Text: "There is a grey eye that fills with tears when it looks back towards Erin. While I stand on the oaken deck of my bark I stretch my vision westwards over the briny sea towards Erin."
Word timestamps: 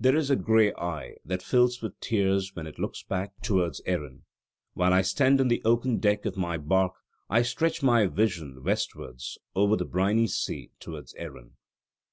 "There 0.00 0.16
is 0.16 0.30
a 0.30 0.34
grey 0.34 0.72
eye 0.74 1.18
that 1.24 1.44
fills 1.44 1.80
with 1.80 2.00
tears 2.00 2.56
when 2.56 2.66
it 2.66 2.80
looks 2.80 3.04
back 3.04 3.40
towards 3.40 3.80
Erin. 3.86 4.24
While 4.74 4.92
I 4.92 5.02
stand 5.02 5.40
on 5.40 5.46
the 5.46 5.62
oaken 5.64 5.98
deck 5.98 6.26
of 6.26 6.36
my 6.36 6.58
bark 6.58 6.94
I 7.28 7.42
stretch 7.42 7.80
my 7.80 8.06
vision 8.06 8.64
westwards 8.64 9.38
over 9.54 9.76
the 9.76 9.84
briny 9.84 10.26
sea 10.26 10.72
towards 10.80 11.14
Erin." 11.14 11.52